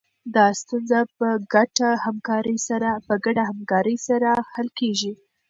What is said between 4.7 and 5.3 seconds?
کېږي.